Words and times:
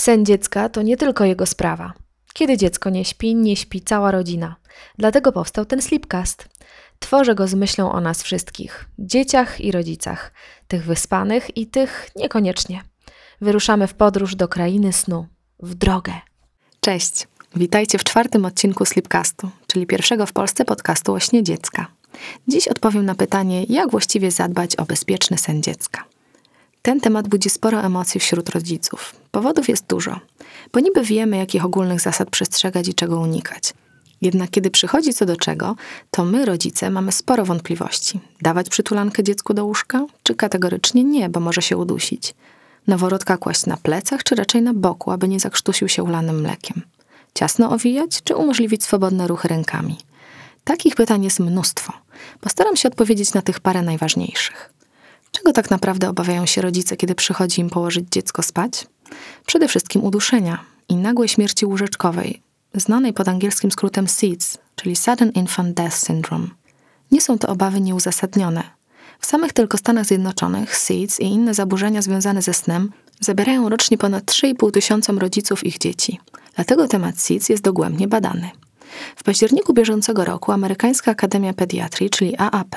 Sen 0.00 0.26
dziecka 0.26 0.68
to 0.68 0.82
nie 0.82 0.96
tylko 0.96 1.24
jego 1.24 1.46
sprawa. 1.46 1.92
Kiedy 2.34 2.56
dziecko 2.56 2.90
nie 2.90 3.04
śpi, 3.04 3.34
nie 3.34 3.56
śpi 3.56 3.80
cała 3.80 4.10
rodzina. 4.10 4.56
Dlatego 4.98 5.32
powstał 5.32 5.64
ten 5.64 5.82
Sleepcast. 5.82 6.48
Tworzę 6.98 7.34
go 7.34 7.48
z 7.48 7.54
myślą 7.54 7.92
o 7.92 8.00
nas 8.00 8.22
wszystkich 8.22 8.88
dzieciach 8.98 9.60
i 9.60 9.72
rodzicach, 9.72 10.32
tych 10.68 10.84
wyspanych 10.84 11.56
i 11.56 11.66
tych 11.66 12.08
niekoniecznie. 12.16 12.82
Wyruszamy 13.40 13.86
w 13.86 13.94
podróż 13.94 14.36
do 14.36 14.48
krainy 14.48 14.92
snu, 14.92 15.26
w 15.58 15.74
drogę. 15.74 16.12
Cześć, 16.80 17.28
witajcie 17.56 17.98
w 17.98 18.04
czwartym 18.04 18.44
odcinku 18.44 18.84
Sleepcastu, 18.84 19.50
czyli 19.66 19.86
pierwszego 19.86 20.26
w 20.26 20.32
Polsce 20.32 20.64
podcastu 20.64 21.12
o 21.12 21.20
śnie 21.20 21.42
dziecka. 21.42 21.86
Dziś 22.48 22.68
odpowiem 22.68 23.04
na 23.06 23.14
pytanie, 23.14 23.64
jak 23.68 23.90
właściwie 23.90 24.30
zadbać 24.30 24.76
o 24.76 24.84
bezpieczny 24.84 25.38
sen 25.38 25.62
dziecka. 25.62 26.04
Ten 26.82 27.00
temat 27.00 27.28
budzi 27.28 27.50
sporo 27.50 27.80
emocji 27.80 28.20
wśród 28.20 28.48
rodziców. 28.48 29.14
Powodów 29.30 29.68
jest 29.68 29.86
dużo, 29.86 30.20
bo 30.72 30.80
niby 30.80 31.04
wiemy, 31.04 31.36
jakich 31.36 31.64
ogólnych 31.64 32.00
zasad 32.00 32.30
przestrzegać 32.30 32.88
i 32.88 32.94
czego 32.94 33.20
unikać. 33.20 33.74
Jednak 34.20 34.50
kiedy 34.50 34.70
przychodzi 34.70 35.14
co 35.14 35.26
do 35.26 35.36
czego, 35.36 35.76
to 36.10 36.24
my, 36.24 36.44
rodzice, 36.44 36.90
mamy 36.90 37.12
sporo 37.12 37.44
wątpliwości. 37.44 38.20
Dawać 38.42 38.68
przytulankę 38.68 39.22
dziecku 39.22 39.54
do 39.54 39.64
łóżka? 39.64 40.06
Czy 40.22 40.34
kategorycznie 40.34 41.04
nie, 41.04 41.28
bo 41.28 41.40
może 41.40 41.62
się 41.62 41.76
udusić? 41.76 42.34
Noworodka 42.86 43.36
kłaść 43.36 43.66
na 43.66 43.76
plecach, 43.76 44.22
czy 44.22 44.34
raczej 44.34 44.62
na 44.62 44.74
boku, 44.74 45.10
aby 45.10 45.28
nie 45.28 45.40
zakrztusił 45.40 45.88
się 45.88 46.02
ulanym 46.02 46.40
mlekiem? 46.40 46.82
Ciasno 47.34 47.70
owijać, 47.70 48.22
czy 48.24 48.36
umożliwić 48.36 48.84
swobodne 48.84 49.26
ruchy 49.26 49.48
rękami? 49.48 49.96
Takich 50.64 50.94
pytań 50.94 51.24
jest 51.24 51.40
mnóstwo. 51.40 51.92
Postaram 52.40 52.76
się 52.76 52.88
odpowiedzieć 52.88 53.34
na 53.34 53.42
tych 53.42 53.60
parę 53.60 53.82
najważniejszych. 53.82 54.79
Czego 55.30 55.52
tak 55.52 55.70
naprawdę 55.70 56.08
obawiają 56.08 56.46
się 56.46 56.62
rodzice, 56.62 56.96
kiedy 56.96 57.14
przychodzi 57.14 57.60
im 57.60 57.70
położyć 57.70 58.04
dziecko 58.10 58.42
spać? 58.42 58.86
Przede 59.46 59.68
wszystkim 59.68 60.04
uduszenia 60.04 60.64
i 60.88 60.96
nagłej 60.96 61.28
śmierci 61.28 61.66
łóżeczkowej, 61.66 62.42
znanej 62.74 63.12
pod 63.12 63.28
angielskim 63.28 63.70
skrótem 63.70 64.06
SIDS, 64.06 64.58
czyli 64.76 64.96
Sudden 64.96 65.30
Infant 65.30 65.76
Death 65.76 65.96
Syndrome. 65.96 66.46
Nie 67.10 67.20
są 67.20 67.38
to 67.38 67.48
obawy 67.48 67.80
nieuzasadnione. 67.80 68.62
W 69.20 69.26
samych 69.26 69.52
tylko 69.52 69.78
Stanach 69.78 70.06
Zjednoczonych 70.06 70.76
SIDS 70.76 71.20
i 71.20 71.24
inne 71.24 71.54
zaburzenia 71.54 72.02
związane 72.02 72.42
ze 72.42 72.54
snem 72.54 72.92
zabierają 73.20 73.68
rocznie 73.68 73.98
ponad 73.98 74.24
3,5 74.24 74.70
tysiącom 74.70 75.18
rodziców 75.18 75.66
ich 75.66 75.78
dzieci. 75.78 76.20
Dlatego 76.54 76.88
temat 76.88 77.20
SIDS 77.20 77.48
jest 77.48 77.62
dogłębnie 77.62 78.08
badany. 78.08 78.50
W 79.16 79.22
październiku 79.22 79.72
bieżącego 79.72 80.24
roku 80.24 80.52
Amerykańska 80.52 81.10
Akademia 81.10 81.52
Pediatrii, 81.52 82.10
czyli 82.10 82.36
AAP, 82.38 82.76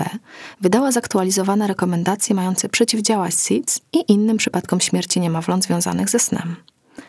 wydała 0.61 0.91
zaktualizowane 0.91 1.67
rekomendacje 1.67 2.35
mające 2.35 2.69
przeciwdziałać 2.69 3.33
SIDS 3.33 3.81
i 3.93 4.11
innym 4.11 4.37
przypadkom 4.37 4.79
śmierci 4.79 5.19
niemowląt 5.19 5.63
związanych 5.63 6.09
ze 6.09 6.19
snem. 6.19 6.55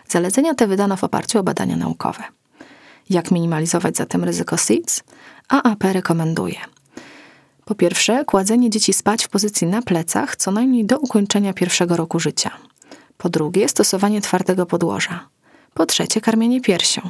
Zalecenia 0.09 0.55
te 0.55 0.67
wydano 0.67 0.97
w 0.97 1.05
oparciu 1.05 1.39
o 1.39 1.43
badania 1.43 1.77
naukowe. 1.77 2.23
Jak 3.11 3.31
minimalizować 3.31 3.97
zatem 3.97 4.25
ryzyko 4.25 4.57
SIDS? 4.57 5.03
AAP 5.49 5.85
rekomenduje 5.85 6.57
po 7.65 7.75
pierwsze, 7.75 8.25
kładzenie 8.25 8.71
dzieci 8.71 8.93
spać 8.93 9.25
w 9.25 9.29
pozycji 9.29 9.67
na 9.67 9.83
plecach 9.83 10.37
co 10.37 10.51
najmniej 10.51 10.85
do 10.85 10.99
ukończenia 10.99 11.53
pierwszego 11.53 11.97
roku 11.97 12.21
życia. 12.21 12.51
Po 13.19 13.29
drugie, 13.29 13.69
stosowanie 13.69 14.21
twardego 14.21 14.67
podłoża. 14.67 15.29
Po 15.75 15.87
trzecie, 15.87 16.21
karmienie 16.21 16.61
piersią 16.61 17.03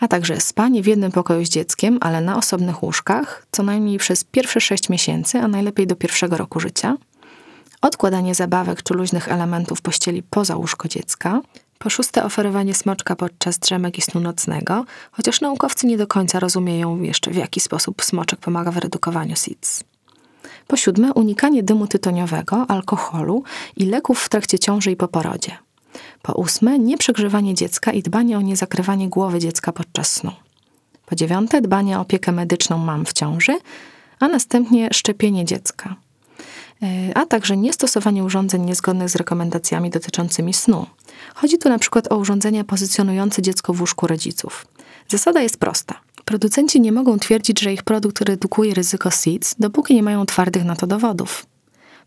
a 0.00 0.08
także 0.08 0.40
spanie 0.40 0.82
w 0.82 0.86
jednym 0.86 1.12
pokoju 1.12 1.44
z 1.44 1.48
dzieckiem, 1.48 1.98
ale 2.00 2.20
na 2.20 2.36
osobnych 2.36 2.82
łóżkach, 2.82 3.46
co 3.50 3.62
najmniej 3.62 3.98
przez 3.98 4.24
pierwsze 4.24 4.60
6 4.60 4.88
miesięcy, 4.88 5.38
a 5.38 5.48
najlepiej 5.48 5.86
do 5.86 5.96
pierwszego 5.96 6.36
roku 6.36 6.60
życia, 6.60 6.96
odkładanie 7.82 8.34
zabawek 8.34 8.82
czy 8.82 8.94
luźnych 8.94 9.28
elementów 9.28 9.82
pościeli 9.82 10.22
poza 10.22 10.56
łóżko 10.56 10.88
dziecka, 10.88 11.40
po 11.78 11.90
szóste 11.90 12.24
oferowanie 12.24 12.74
smoczka 12.74 13.16
podczas 13.16 13.58
drzemek 13.58 13.98
i 13.98 14.02
snu 14.02 14.20
nocnego, 14.20 14.84
chociaż 15.12 15.40
naukowcy 15.40 15.86
nie 15.86 15.98
do 15.98 16.06
końca 16.06 16.40
rozumieją 16.40 17.02
jeszcze 17.02 17.30
w 17.30 17.36
jaki 17.36 17.60
sposób 17.60 18.02
smoczek 18.02 18.40
pomaga 18.40 18.70
w 18.70 18.76
redukowaniu 18.76 19.36
SIDS. 19.36 19.84
Po 20.66 20.76
siódme 20.76 21.12
unikanie 21.12 21.62
dymu 21.62 21.86
tytoniowego, 21.86 22.66
alkoholu 22.68 23.42
i 23.76 23.84
leków 23.84 24.20
w 24.20 24.28
trakcie 24.28 24.58
ciąży 24.58 24.90
i 24.90 24.96
po 24.96 25.08
porodzie. 25.08 25.63
Po 26.22 26.32
ósme, 26.32 26.78
nieprzegrzewanie 26.78 27.54
dziecka 27.54 27.92
i 27.92 28.02
dbanie 28.02 28.38
o 28.38 28.40
niezakrywanie 28.40 29.08
głowy 29.08 29.38
dziecka 29.38 29.72
podczas 29.72 30.12
snu. 30.12 30.32
Po 31.06 31.16
dziewiąte, 31.16 31.60
dbanie 31.60 31.98
o 31.98 32.00
opiekę 32.00 32.32
medyczną 32.32 32.78
mam 32.78 33.06
w 33.06 33.12
ciąży, 33.12 33.58
a 34.20 34.28
następnie 34.28 34.88
szczepienie 34.92 35.44
dziecka. 35.44 35.96
E, 36.82 37.18
a 37.18 37.26
także 37.26 37.56
niestosowanie 37.56 38.24
urządzeń 38.24 38.62
niezgodnych 38.62 39.08
z 39.08 39.16
rekomendacjami 39.16 39.90
dotyczącymi 39.90 40.54
snu. 40.54 40.86
Chodzi 41.34 41.58
tu 41.58 41.68
na 41.68 41.78
przykład 41.78 42.12
o 42.12 42.16
urządzenia 42.16 42.64
pozycjonujące 42.64 43.42
dziecko 43.42 43.72
w 43.72 43.80
łóżku 43.80 44.06
rodziców. 44.06 44.66
Zasada 45.08 45.40
jest 45.40 45.60
prosta. 45.60 46.00
Producenci 46.24 46.80
nie 46.80 46.92
mogą 46.92 47.18
twierdzić, 47.18 47.60
że 47.60 47.72
ich 47.72 47.82
produkt 47.82 48.20
redukuje 48.20 48.74
ryzyko 48.74 49.10
SIDS, 49.10 49.54
dopóki 49.58 49.94
nie 49.94 50.02
mają 50.02 50.26
twardych 50.26 50.64
na 50.64 50.76
to 50.76 50.86
dowodów. 50.86 51.46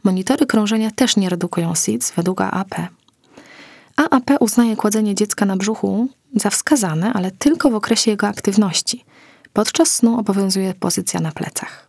Monitory 0.03 0.45
krążenia 0.45 0.91
też 0.91 1.17
nie 1.17 1.29
redukują 1.29 1.75
SIDS 1.75 2.11
według 2.11 2.41
AAP. 2.41 2.75
AAP 3.97 4.31
uznaje 4.39 4.75
kładzenie 4.75 5.15
dziecka 5.15 5.45
na 5.45 5.57
brzuchu 5.57 6.07
za 6.35 6.49
wskazane, 6.49 7.13
ale 7.13 7.31
tylko 7.31 7.69
w 7.69 7.75
okresie 7.75 8.11
jego 8.11 8.27
aktywności. 8.27 9.05
Podczas 9.53 9.95
snu 9.95 10.19
obowiązuje 10.19 10.73
pozycja 10.73 11.19
na 11.19 11.31
plecach. 11.31 11.87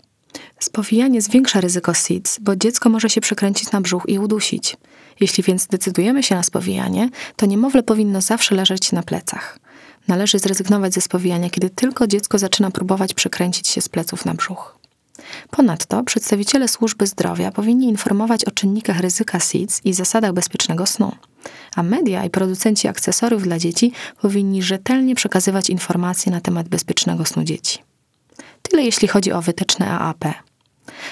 Spowijanie 0.59 1.23
zwiększa 1.23 1.61
ryzyko 1.61 1.95
SIDS, 1.95 2.39
bo 2.41 2.57
dziecko 2.57 2.89
może 2.89 3.11
się 3.11 3.21
przekręcić 3.21 3.73
na 3.73 3.81
brzuch 3.81 4.03
i 4.09 4.19
udusić. 4.19 4.77
Jeśli 5.21 5.43
więc 5.43 5.67
decydujemy 5.67 6.23
się 6.23 6.35
na 6.35 6.43
spowijanie, 6.43 7.09
to 7.37 7.47
niemowlę 7.47 7.83
powinno 7.83 8.21
zawsze 8.21 8.55
leżeć 8.55 8.93
na 8.93 9.03
plecach. 9.03 9.59
Należy 10.09 10.39
zrezygnować 10.39 10.95
ze 10.95 11.01
spowijania, 11.01 11.51
kiedy 11.51 11.71
tylko 11.71 12.07
dziecko 12.07 12.39
zaczyna 12.39 12.71
próbować 12.71 13.15
przekręcić 13.15 13.69
się 13.69 13.81
z 13.81 13.89
pleców 13.89 14.25
na 14.25 14.35
brzuch. 14.35 14.79
Ponadto 15.51 16.05
przedstawiciele 16.05 16.69
służby 16.69 17.07
zdrowia 17.07 17.51
powinni 17.53 17.89
informować 17.89 18.45
o 18.45 18.51
czynnikach 18.51 19.01
ryzyka 19.01 19.41
SIDS 19.41 19.81
i 19.85 19.93
zasadach 19.93 20.33
bezpiecznego 20.33 20.87
snu, 20.87 21.13
a 21.77 21.83
media 21.83 22.25
i 22.25 22.31
producenci 22.31 22.89
akcesoriów 22.89 23.43
dla 23.43 23.59
dzieci 23.59 23.93
powinni 24.23 24.62
rzetelnie 24.62 25.15
przekazywać 25.15 25.71
informacje 25.71 26.33
na 26.33 26.41
temat 26.41 26.69
bezpiecznego 26.69 27.25
snu 27.25 27.45
dzieci. 27.45 27.79
Tyle 28.62 28.83
jeśli 28.83 29.09
chodzi 29.09 29.33
o 29.33 29.43
wytyczne 29.43 29.91
AAP. 29.91 30.25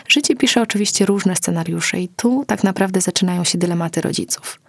Życie 0.09 0.37
pisze 0.37 0.63
oczywiście 0.63 1.07
różne 1.07 1.37
scenariusze 1.37 2.01
i 2.01 2.09
tu 2.09 2.45
tak 2.47 2.65
naprawdę 2.65 3.01
zaczynają 3.01 3.45
się 3.45 3.59
dylematy 3.59 4.01
rodziców. 4.01 4.61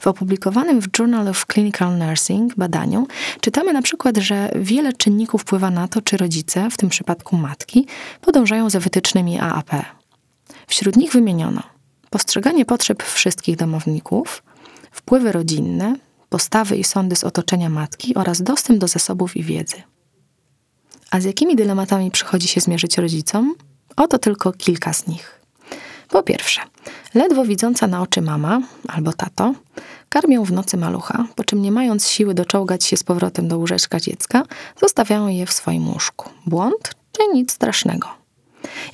W 0.00 0.06
opublikowanym 0.06 0.80
w 0.82 0.98
Journal 0.98 1.28
of 1.28 1.46
Clinical 1.52 1.98
Nursing 1.98 2.54
badaniu 2.56 3.06
czytamy 3.40 3.72
na 3.72 3.82
przykład, 3.82 4.16
że 4.16 4.50
wiele 4.54 4.92
czynników 4.92 5.42
wpływa 5.42 5.70
na 5.70 5.88
to, 5.88 6.02
czy 6.02 6.16
rodzice, 6.16 6.70
w 6.70 6.76
tym 6.76 6.88
przypadku 6.88 7.36
matki, 7.36 7.86
podążają 8.20 8.70
za 8.70 8.80
wytycznymi 8.80 9.38
AAP. 9.40 9.70
Wśród 10.66 10.96
nich 10.96 11.12
wymieniono 11.12 11.62
postrzeganie 12.10 12.64
potrzeb 12.64 13.02
wszystkich 13.02 13.56
domowników, 13.56 14.42
wpływy 14.94 15.32
rodzinne, 15.32 15.96
postawy 16.28 16.76
i 16.76 16.84
sądy 16.84 17.16
z 17.16 17.24
otoczenia 17.24 17.70
matki 17.70 18.14
oraz 18.14 18.42
dostęp 18.42 18.78
do 18.78 18.88
zasobów 18.88 19.36
i 19.36 19.42
wiedzy. 19.42 19.76
A 21.10 21.20
z 21.20 21.24
jakimi 21.24 21.56
dylematami 21.56 22.10
przychodzi 22.10 22.48
się 22.48 22.60
zmierzyć 22.60 22.98
rodzicom? 22.98 23.54
Oto 23.96 24.18
tylko 24.18 24.52
kilka 24.52 24.92
z 24.92 25.06
nich. 25.06 25.40
Po 26.08 26.22
pierwsze, 26.22 26.60
ledwo 27.14 27.44
widząca 27.44 27.86
na 27.86 28.02
oczy 28.02 28.22
mama 28.22 28.60
albo 28.88 29.12
tato 29.12 29.54
karmią 30.08 30.44
w 30.44 30.52
nocy 30.52 30.76
malucha, 30.76 31.26
po 31.36 31.44
czym 31.44 31.62
nie 31.62 31.72
mając 31.72 32.08
siły 32.08 32.34
doczołgać 32.34 32.84
się 32.84 32.96
z 32.96 33.04
powrotem 33.04 33.48
do 33.48 33.58
łóżeczka 33.58 34.00
dziecka, 34.00 34.42
zostawiają 34.80 35.28
je 35.28 35.46
w 35.46 35.52
swoim 35.52 35.88
łóżku. 35.88 36.30
Błąd 36.46 36.94
czy 37.12 37.22
nic 37.32 37.52
strasznego? 37.52 38.08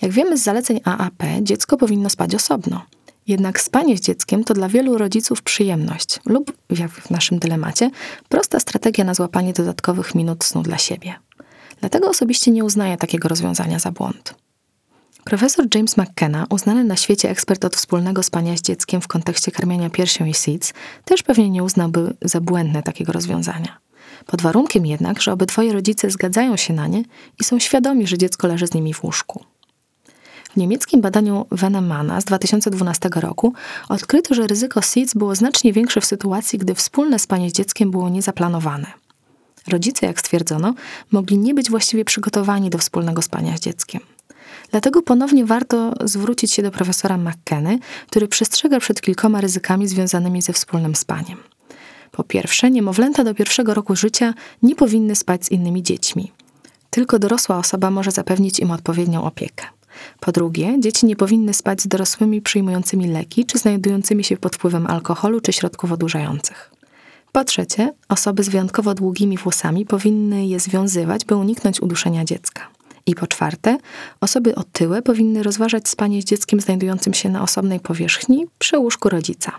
Jak 0.02 0.12
wiemy 0.12 0.38
z 0.38 0.42
zaleceń 0.42 0.80
AAP, 0.84 1.22
dziecko 1.42 1.76
powinno 1.76 2.10
spać 2.10 2.34
osobno. 2.34 2.82
Jednak 3.30 3.60
spanie 3.60 3.96
z 3.96 4.00
dzieckiem 4.00 4.44
to 4.44 4.54
dla 4.54 4.68
wielu 4.68 4.98
rodziców 4.98 5.42
przyjemność 5.42 6.20
lub, 6.26 6.52
jak 6.70 6.90
w 6.90 7.10
naszym 7.10 7.38
dylemacie, 7.38 7.90
prosta 8.28 8.60
strategia 8.60 9.04
na 9.04 9.14
złapanie 9.14 9.52
dodatkowych 9.52 10.14
minut 10.14 10.44
snu 10.44 10.62
dla 10.62 10.78
siebie. 10.78 11.14
Dlatego 11.80 12.08
osobiście 12.08 12.50
nie 12.50 12.64
uznaję 12.64 12.96
takiego 12.96 13.28
rozwiązania 13.28 13.78
za 13.78 13.92
błąd. 13.92 14.34
Profesor 15.24 15.66
James 15.74 15.96
McKenna, 15.96 16.46
uznany 16.50 16.84
na 16.84 16.96
świecie 16.96 17.30
ekspert 17.30 17.64
od 17.64 17.76
wspólnego 17.76 18.22
spania 18.22 18.56
z 18.56 18.62
dzieckiem 18.62 19.00
w 19.00 19.08
kontekście 19.08 19.52
karmienia 19.52 19.90
piersią 19.90 20.24
i 20.24 20.34
SIDS, 20.34 20.72
też 21.04 21.22
pewnie 21.22 21.50
nie 21.50 21.64
uznałby 21.64 22.14
za 22.22 22.40
błędne 22.40 22.82
takiego 22.82 23.12
rozwiązania. 23.12 23.78
Pod 24.26 24.42
warunkiem 24.42 24.86
jednak, 24.86 25.22
że 25.22 25.32
obydwoje 25.32 25.72
rodzice 25.72 26.10
zgadzają 26.10 26.56
się 26.56 26.74
na 26.74 26.86
nie 26.86 27.02
i 27.40 27.44
są 27.44 27.58
świadomi, 27.58 28.06
że 28.06 28.18
dziecko 28.18 28.46
leży 28.46 28.66
z 28.66 28.74
nimi 28.74 28.94
w 28.94 29.04
łóżku. 29.04 29.44
W 30.50 30.56
niemieckim 30.56 31.00
badaniu 31.00 31.46
Venemana 31.50 32.20
z 32.20 32.24
2012 32.24 33.08
roku 33.14 33.52
odkryto, 33.88 34.34
że 34.34 34.46
ryzyko 34.46 34.82
SIDS 34.82 35.14
było 35.14 35.34
znacznie 35.34 35.72
większe 35.72 36.00
w 36.00 36.04
sytuacji, 36.04 36.58
gdy 36.58 36.74
wspólne 36.74 37.18
spanie 37.18 37.50
z 37.50 37.52
dzieckiem 37.52 37.90
było 37.90 38.08
niezaplanowane. 38.08 38.86
Rodzice, 39.68 40.06
jak 40.06 40.20
stwierdzono, 40.20 40.74
mogli 41.10 41.38
nie 41.38 41.54
być 41.54 41.70
właściwie 41.70 42.04
przygotowani 42.04 42.70
do 42.70 42.78
wspólnego 42.78 43.22
spania 43.22 43.56
z 43.56 43.60
dzieckiem. 43.60 44.00
Dlatego 44.70 45.02
ponownie 45.02 45.44
warto 45.44 45.92
zwrócić 46.04 46.52
się 46.52 46.62
do 46.62 46.70
profesora 46.70 47.16
McKenny, 47.16 47.78
który 48.06 48.28
przestrzega 48.28 48.80
przed 48.80 49.00
kilkoma 49.00 49.40
ryzykami 49.40 49.88
związanymi 49.88 50.42
ze 50.42 50.52
wspólnym 50.52 50.94
spaniem. 50.94 51.38
Po 52.12 52.24
pierwsze, 52.24 52.70
niemowlęta 52.70 53.24
do 53.24 53.34
pierwszego 53.34 53.74
roku 53.74 53.96
życia 53.96 54.34
nie 54.62 54.76
powinny 54.76 55.16
spać 55.16 55.44
z 55.44 55.50
innymi 55.50 55.82
dziećmi. 55.82 56.32
Tylko 56.90 57.18
dorosła 57.18 57.58
osoba 57.58 57.90
może 57.90 58.10
zapewnić 58.10 58.58
im 58.58 58.70
odpowiednią 58.70 59.24
opiekę. 59.24 59.66
Po 60.20 60.32
drugie, 60.32 60.76
dzieci 60.78 61.06
nie 61.06 61.16
powinny 61.16 61.54
spać 61.54 61.82
z 61.82 61.88
dorosłymi 61.88 62.42
przyjmującymi 62.42 63.08
leki 63.08 63.46
czy 63.46 63.58
znajdującymi 63.58 64.24
się 64.24 64.36
pod 64.36 64.56
wpływem 64.56 64.86
alkoholu 64.86 65.40
czy 65.40 65.52
środków 65.52 65.92
odurzających. 65.92 66.70
Po 67.32 67.44
trzecie, 67.44 67.92
osoby 68.08 68.42
z 68.44 68.48
wyjątkowo 68.48 68.94
długimi 68.94 69.36
włosami 69.36 69.86
powinny 69.86 70.46
je 70.46 70.60
związywać, 70.60 71.24
by 71.24 71.36
uniknąć 71.36 71.82
uduszenia 71.82 72.24
dziecka. 72.24 72.68
I 73.06 73.14
po 73.14 73.26
czwarte, 73.26 73.78
osoby 74.20 74.54
otyłe 74.54 75.02
powinny 75.02 75.42
rozważać 75.42 75.88
spanie 75.88 76.22
z 76.22 76.24
dzieckiem 76.24 76.60
znajdującym 76.60 77.14
się 77.14 77.28
na 77.28 77.42
osobnej 77.42 77.80
powierzchni 77.80 78.46
przy 78.58 78.78
łóżku 78.78 79.08
rodzica. 79.08 79.52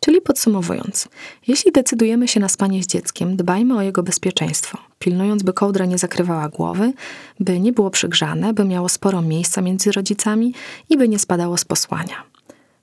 Czyli 0.00 0.20
podsumowując, 0.20 1.08
jeśli 1.46 1.72
decydujemy 1.72 2.28
się 2.28 2.40
na 2.40 2.48
spanie 2.48 2.82
z 2.82 2.86
dzieckiem, 2.86 3.36
dbajmy 3.36 3.76
o 3.76 3.82
jego 3.82 4.02
bezpieczeństwo, 4.02 4.78
pilnując, 4.98 5.42
by 5.42 5.52
kołdra 5.52 5.84
nie 5.86 5.98
zakrywała 5.98 6.48
głowy, 6.48 6.92
by 7.40 7.60
nie 7.60 7.72
było 7.72 7.90
przygrzane, 7.90 8.54
by 8.54 8.64
miało 8.64 8.88
sporo 8.88 9.22
miejsca 9.22 9.60
między 9.60 9.92
rodzicami 9.92 10.54
i 10.88 10.96
by 10.96 11.08
nie 11.08 11.18
spadało 11.18 11.56
z 11.56 11.64
posłania. 11.64 12.22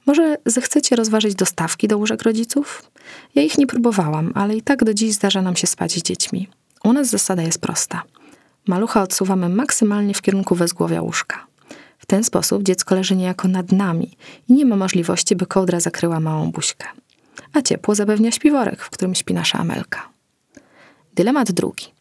Może 0.05 0.37
zechcecie 0.45 0.95
rozważyć 0.95 1.35
dostawki 1.35 1.87
do 1.87 1.97
łóżek 1.97 2.21
rodziców? 2.21 2.91
Ja 3.35 3.43
ich 3.43 3.57
nie 3.57 3.67
próbowałam, 3.67 4.31
ale 4.35 4.55
i 4.55 4.61
tak 4.61 4.83
do 4.83 4.93
dziś 4.93 5.13
zdarza 5.13 5.41
nam 5.41 5.55
się 5.55 5.67
spać 5.67 5.91
z 5.91 6.01
dziećmi. 6.01 6.47
U 6.83 6.93
nas 6.93 7.09
zasada 7.09 7.41
jest 7.41 7.61
prosta. 7.61 8.03
Malucha 8.67 9.01
odsuwamy 9.01 9.49
maksymalnie 9.49 10.13
w 10.13 10.21
kierunku 10.21 10.55
wezgłowia 10.55 11.01
łóżka. 11.01 11.47
W 11.99 12.05
ten 12.05 12.23
sposób 12.23 12.63
dziecko 12.63 12.95
leży 12.95 13.15
niejako 13.15 13.47
nad 13.47 13.71
nami 13.71 14.17
i 14.47 14.53
nie 14.53 14.65
ma 14.65 14.75
możliwości, 14.75 15.35
by 15.35 15.45
kołdra 15.45 15.79
zakryła 15.79 16.19
małą 16.19 16.51
buźkę. 16.51 16.87
A 17.53 17.61
ciepło 17.61 17.95
zapewnia 17.95 18.31
śpiworek, 18.31 18.81
w 18.81 18.89
którym 18.89 19.15
śpi 19.15 19.33
nasza 19.33 19.59
Amelka. 19.59 20.09
Dylemat 21.15 21.51
drugi. 21.51 21.94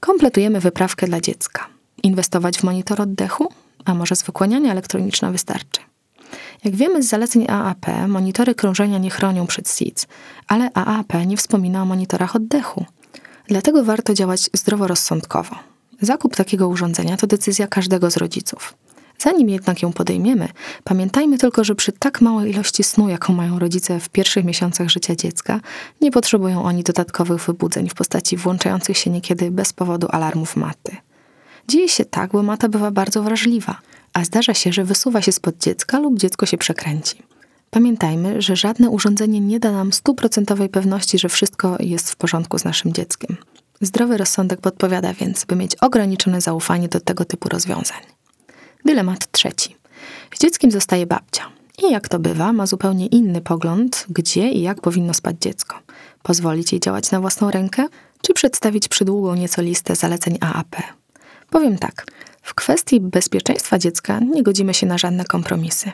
Kompletujemy 0.00 0.60
wyprawkę 0.60 1.06
dla 1.06 1.20
dziecka. 1.20 1.66
Inwestować 2.02 2.58
w 2.58 2.64
monitor 2.64 3.00
oddechu? 3.00 3.48
A 3.84 3.94
może 3.94 4.14
zwykłanianie 4.14 4.70
elektroniczne 4.70 5.32
wystarczy? 5.32 5.80
Jak 6.64 6.76
wiemy 6.76 7.02
z 7.02 7.08
zaleceń 7.08 7.46
AAP, 7.48 7.86
monitory 8.08 8.54
krążenia 8.54 8.98
nie 8.98 9.10
chronią 9.10 9.46
przed 9.46 9.68
SIDS, 9.68 10.06
ale 10.48 10.70
AAP 10.74 11.12
nie 11.26 11.36
wspomina 11.36 11.82
o 11.82 11.84
monitorach 11.84 12.36
oddechu. 12.36 12.84
Dlatego 13.48 13.84
warto 13.84 14.14
działać 14.14 14.50
zdroworozsądkowo. 14.54 15.56
Zakup 16.00 16.36
takiego 16.36 16.68
urządzenia 16.68 17.16
to 17.16 17.26
decyzja 17.26 17.66
każdego 17.66 18.10
z 18.10 18.16
rodziców. 18.16 18.74
Zanim 19.18 19.48
jednak 19.48 19.82
ją 19.82 19.92
podejmiemy, 19.92 20.48
pamiętajmy 20.84 21.38
tylko, 21.38 21.64
że 21.64 21.74
przy 21.74 21.92
tak 21.92 22.20
małej 22.20 22.50
ilości 22.50 22.84
snu, 22.84 23.08
jaką 23.08 23.32
mają 23.32 23.58
rodzice 23.58 24.00
w 24.00 24.08
pierwszych 24.08 24.44
miesiącach 24.44 24.88
życia 24.88 25.16
dziecka, 25.16 25.60
nie 26.00 26.10
potrzebują 26.10 26.62
oni 26.62 26.82
dodatkowych 26.82 27.44
wybudzeń 27.44 27.88
w 27.88 27.94
postaci 27.94 28.36
włączających 28.36 28.98
się 28.98 29.10
niekiedy 29.10 29.50
bez 29.50 29.72
powodu 29.72 30.06
alarmów 30.10 30.56
maty. 30.56 30.96
Dzieje 31.68 31.88
się 31.88 32.04
tak, 32.04 32.30
bo 32.30 32.42
mata 32.42 32.68
bywa 32.68 32.90
bardzo 32.90 33.22
wrażliwa, 33.22 33.78
a 34.12 34.24
zdarza 34.24 34.54
się, 34.54 34.72
że 34.72 34.84
wysuwa 34.84 35.22
się 35.22 35.32
spod 35.32 35.58
dziecka 35.58 35.98
lub 35.98 36.18
dziecko 36.18 36.46
się 36.46 36.58
przekręci. 36.58 37.22
Pamiętajmy, 37.70 38.42
że 38.42 38.56
żadne 38.56 38.90
urządzenie 38.90 39.40
nie 39.40 39.60
da 39.60 39.72
nam 39.72 39.92
stuprocentowej 39.92 40.68
pewności, 40.68 41.18
że 41.18 41.28
wszystko 41.28 41.76
jest 41.80 42.10
w 42.10 42.16
porządku 42.16 42.58
z 42.58 42.64
naszym 42.64 42.92
dzieckiem. 42.92 43.36
Zdrowy 43.80 44.16
rozsądek 44.16 44.60
podpowiada 44.60 45.14
więc, 45.14 45.44
by 45.44 45.56
mieć 45.56 45.76
ograniczone 45.76 46.40
zaufanie 46.40 46.88
do 46.88 47.00
tego 47.00 47.24
typu 47.24 47.48
rozwiązań. 47.48 48.17
Dylemat 48.88 49.32
trzeci. 49.32 49.76
Z 50.34 50.40
dzieckiem 50.40 50.70
zostaje 50.70 51.06
babcia. 51.06 51.42
I 51.82 51.92
jak 51.92 52.08
to 52.08 52.18
bywa, 52.18 52.52
ma 52.52 52.66
zupełnie 52.66 53.06
inny 53.06 53.40
pogląd, 53.40 54.06
gdzie 54.08 54.48
i 54.48 54.62
jak 54.62 54.80
powinno 54.80 55.14
spać 55.14 55.36
dziecko. 55.40 55.78
Pozwolić 56.22 56.72
jej 56.72 56.80
działać 56.80 57.10
na 57.10 57.20
własną 57.20 57.50
rękę, 57.50 57.86
czy 58.22 58.34
przedstawić 58.34 58.88
przydługą 58.88 59.34
nieco 59.34 59.62
listę 59.62 59.96
zaleceń 59.96 60.38
AAP? 60.40 60.76
Powiem 61.50 61.78
tak. 61.78 62.06
W 62.42 62.54
kwestii 62.54 63.00
bezpieczeństwa 63.00 63.78
dziecka 63.78 64.20
nie 64.20 64.42
godzimy 64.42 64.74
się 64.74 64.86
na 64.86 64.98
żadne 64.98 65.24
kompromisy. 65.24 65.92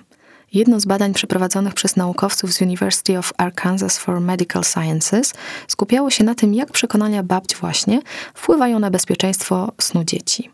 Jedno 0.52 0.80
z 0.80 0.84
badań 0.84 1.14
przeprowadzonych 1.14 1.74
przez 1.74 1.96
naukowców 1.96 2.52
z 2.52 2.62
University 2.62 3.18
of 3.18 3.32
Arkansas 3.36 3.98
for 3.98 4.20
Medical 4.20 4.64
Sciences 4.64 5.34
skupiało 5.68 6.10
się 6.10 6.24
na 6.24 6.34
tym, 6.34 6.54
jak 6.54 6.72
przekonania 6.72 7.22
babć 7.22 7.56
właśnie 7.56 8.02
wpływają 8.34 8.78
na 8.78 8.90
bezpieczeństwo 8.90 9.72
snu 9.80 10.04
dzieci. 10.04 10.50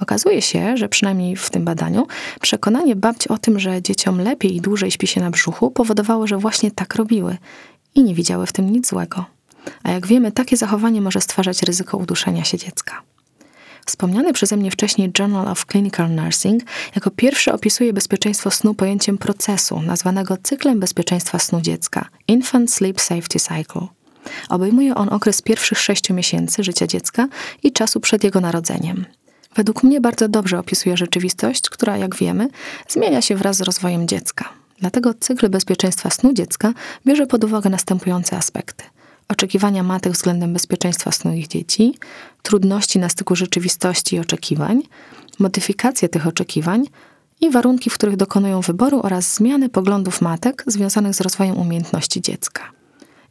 Okazuje 0.00 0.42
się, 0.42 0.76
że 0.76 0.88
przynajmniej 0.88 1.36
w 1.36 1.50
tym 1.50 1.64
badaniu 1.64 2.06
przekonanie 2.40 2.96
babci 2.96 3.28
o 3.28 3.38
tym, 3.38 3.58
że 3.58 3.82
dzieciom 3.82 4.20
lepiej 4.20 4.56
i 4.56 4.60
dłużej 4.60 4.90
śpi 4.90 5.06
się 5.06 5.20
na 5.20 5.30
brzuchu, 5.30 5.70
powodowało, 5.70 6.26
że 6.26 6.36
właśnie 6.36 6.70
tak 6.70 6.94
robiły 6.94 7.36
i 7.94 8.02
nie 8.02 8.14
widziały 8.14 8.46
w 8.46 8.52
tym 8.52 8.72
nic 8.72 8.88
złego. 8.88 9.24
A 9.82 9.90
jak 9.90 10.06
wiemy, 10.06 10.32
takie 10.32 10.56
zachowanie 10.56 11.00
może 11.00 11.20
stwarzać 11.20 11.62
ryzyko 11.62 11.96
uduszenia 11.96 12.44
się 12.44 12.58
dziecka. 12.58 13.02
Wspomniany 13.86 14.32
przeze 14.32 14.56
mnie 14.56 14.70
wcześniej 14.70 15.10
Journal 15.18 15.48
of 15.48 15.64
Clinical 15.66 16.10
Nursing 16.14 16.62
jako 16.94 17.10
pierwszy 17.10 17.52
opisuje 17.52 17.92
bezpieczeństwo 17.92 18.50
snu 18.50 18.74
pojęciem 18.74 19.18
procesu, 19.18 19.82
nazwanego 19.82 20.36
cyklem 20.42 20.80
bezpieczeństwa 20.80 21.38
snu 21.38 21.60
dziecka 21.60 22.08
Infant 22.28 22.72
Sleep 22.72 23.00
Safety 23.00 23.38
Cycle. 23.40 23.86
Obejmuje 24.48 24.94
on 24.94 25.08
okres 25.08 25.42
pierwszych 25.42 25.78
sześciu 25.78 26.14
miesięcy 26.14 26.64
życia 26.64 26.86
dziecka 26.86 27.28
i 27.62 27.72
czasu 27.72 28.00
przed 28.00 28.24
jego 28.24 28.40
narodzeniem. 28.40 29.04
Według 29.54 29.82
mnie 29.82 30.00
bardzo 30.00 30.28
dobrze 30.28 30.58
opisuje 30.58 30.96
rzeczywistość, 30.96 31.70
która, 31.70 31.96
jak 31.96 32.16
wiemy, 32.16 32.48
zmienia 32.88 33.22
się 33.22 33.36
wraz 33.36 33.56
z 33.56 33.60
rozwojem 33.60 34.08
dziecka. 34.08 34.48
Dlatego 34.78 35.14
cykl 35.14 35.48
bezpieczeństwa 35.48 36.10
snu 36.10 36.32
dziecka 36.32 36.72
bierze 37.06 37.26
pod 37.26 37.44
uwagę 37.44 37.70
następujące 37.70 38.36
aspekty– 38.36 38.84
oczekiwania 39.32 39.82
matek 39.82 40.12
względem 40.12 40.52
bezpieczeństwa 40.52 41.12
snu 41.12 41.34
ich 41.34 41.48
dzieci, 41.48 41.94
trudności 42.42 42.98
na 42.98 43.08
styku 43.08 43.36
rzeczywistości 43.36 44.16
i 44.16 44.18
oczekiwań, 44.18 44.82
modyfikacje 45.38 46.08
tych 46.08 46.26
oczekiwań 46.26 46.84
i 47.40 47.50
warunki, 47.50 47.90
w 47.90 47.94
których 47.94 48.16
dokonują 48.16 48.60
wyboru 48.60 49.00
oraz 49.02 49.34
zmiany 49.34 49.68
poglądów 49.68 50.20
matek 50.20 50.64
związanych 50.66 51.14
z 51.14 51.20
rozwojem 51.20 51.56
umiejętności 51.56 52.20
dziecka. 52.20 52.62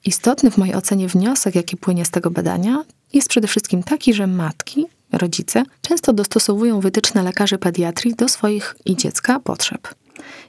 Istotny 0.06 0.52
w 0.52 0.58
mojej 0.58 0.76
ocenie 0.76 1.08
wniosek, 1.08 1.56
jaki 1.56 1.78
płynie 1.78 2.06
z 2.06 2.12
tego 2.12 2.32
badania, 2.32 2.84
jest 3.14 3.30
przede 3.30 3.48
wszystkim 3.48 3.84
taki, 3.84 4.14
że 4.14 4.28
matki, 4.28 4.86
rodzice 5.12 5.64
często 5.82 6.14
dostosowują 6.14 6.80
wytyczne 6.80 7.24
lekarzy 7.24 7.58
pediatrii 7.58 8.16
do 8.16 8.28
swoich 8.28 8.76
i 8.86 8.96
dziecka 8.96 9.40
potrzeb. 9.40 9.96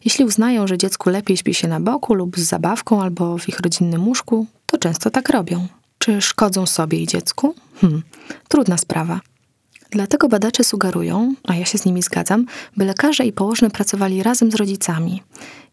Jeśli 0.04 0.24
uznają, 0.24 0.66
że 0.66 0.78
dziecku 0.78 1.10
lepiej 1.10 1.36
śpi 1.36 1.54
się 1.54 1.68
na 1.68 1.80
boku 1.80 2.14
lub 2.14 2.38
z 2.38 2.42
zabawką 2.42 3.02
albo 3.02 3.38
w 3.38 3.48
ich 3.48 3.60
rodzinnym 3.60 4.08
łóżku, 4.08 4.46
to 4.66 4.78
często 4.78 5.10
tak 5.10 5.28
robią. 5.28 5.66
Czy 5.98 6.20
szkodzą 6.20 6.66
sobie 6.66 6.98
i 6.98 7.06
dziecku? 7.06 7.54
Hmm, 7.80 8.02
trudna 8.48 8.78
sprawa. 8.78 9.20
Dlatego 9.90 10.28
badacze 10.28 10.64
sugerują, 10.64 11.34
a 11.44 11.54
ja 11.54 11.64
się 11.64 11.78
z 11.78 11.84
nimi 11.84 12.02
zgadzam, 12.02 12.46
by 12.76 12.84
lekarze 12.84 13.24
i 13.24 13.32
położne 13.32 13.70
pracowali 13.70 14.22
razem 14.22 14.50
z 14.50 14.54
rodzicami 14.54 15.22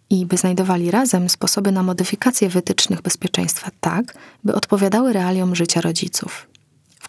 i 0.10 0.26
by 0.26 0.38
znajdowali 0.38 0.92
razem 0.92 1.30
sposoby 1.30 1.72
na 1.72 1.84
modyfikację 1.84 2.50
wytycznych 2.50 3.02
bezpieczeństwa 3.02 3.72
tak, 3.80 4.14
by 4.44 4.56
odpowiadały 4.56 5.14
realiom 5.14 5.56
życia 5.56 5.82
rodziców. 5.82 6.48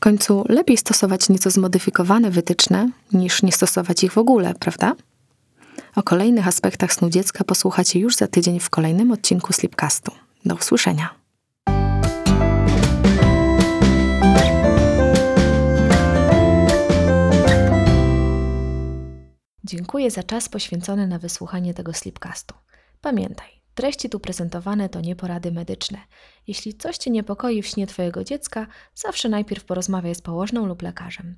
W 0.00 0.02
końcu 0.02 0.44
lepiej 0.48 0.76
stosować 0.76 1.28
nieco 1.28 1.50
zmodyfikowane 1.50 2.30
wytyczne, 2.30 2.90
niż 3.12 3.42
nie 3.42 3.52
stosować 3.52 4.04
ich 4.04 4.12
w 4.12 4.18
ogóle, 4.18 4.54
prawda? 4.54 4.94
O 5.96 6.02
kolejnych 6.02 6.48
aspektach 6.48 6.92
snu 6.92 7.10
dziecka 7.10 7.44
posłuchacie 7.44 8.00
już 8.00 8.16
za 8.16 8.26
tydzień 8.26 8.60
w 8.60 8.70
kolejnym 8.70 9.12
odcinku 9.12 9.52
Sleepcastu. 9.52 10.12
Do 10.44 10.54
usłyszenia. 10.54 11.14
Dziękuję 19.64 20.10
za 20.10 20.22
czas 20.22 20.48
poświęcony 20.48 21.06
na 21.06 21.18
wysłuchanie 21.18 21.74
tego 21.74 21.92
slipcastu. 21.92 22.54
Pamiętaj, 23.00 23.59
treści 23.80 24.10
tu 24.10 24.20
prezentowane 24.20 24.88
to 24.88 25.00
nie 25.00 25.16
porady 25.16 25.52
medyczne. 25.52 25.98
Jeśli 26.46 26.74
coś 26.74 26.96
Cię 26.98 27.10
niepokoi 27.10 27.62
w 27.62 27.66
śnie 27.66 27.86
Twojego 27.86 28.24
dziecka, 28.24 28.66
zawsze 28.94 29.28
najpierw 29.28 29.64
porozmawiaj 29.64 30.14
z 30.14 30.20
położną 30.20 30.66
lub 30.66 30.82
lekarzem. 30.82 31.36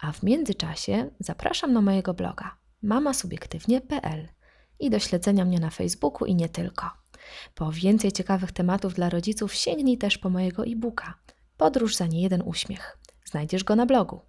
A 0.00 0.12
w 0.12 0.22
międzyczasie 0.22 1.10
zapraszam 1.20 1.72
na 1.72 1.80
mojego 1.80 2.14
bloga 2.14 2.56
mamasubiektywnie.pl 2.82 4.28
i 4.80 4.90
do 4.90 4.98
śledzenia 4.98 5.44
mnie 5.44 5.60
na 5.60 5.70
Facebooku 5.70 6.26
i 6.26 6.34
nie 6.34 6.48
tylko. 6.48 6.90
Po 7.54 7.72
więcej 7.72 8.12
ciekawych 8.12 8.52
tematów 8.52 8.94
dla 8.94 9.10
rodziców 9.10 9.54
sięgnij 9.54 9.98
też 9.98 10.18
po 10.18 10.30
mojego 10.30 10.64
e-booka 10.64 11.14
Podróż 11.56 11.96
za 11.96 12.06
niejeden 12.06 12.42
uśmiech. 12.42 12.98
Znajdziesz 13.24 13.64
go 13.64 13.76
na 13.76 13.86
blogu. 13.86 14.20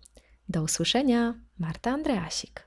Do 0.50 0.62
usłyszenia, 0.64 1.34
Marta 1.58 1.92
Andreasik. 1.92 2.64